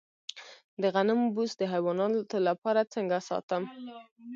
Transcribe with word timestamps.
د 0.81 0.83
غنمو 0.93 1.27
بوس 1.35 1.51
د 1.57 1.63
حیواناتو 1.73 2.37
لپاره 2.47 2.89
څنګه 2.93 3.17
ساتم؟ 3.29 3.63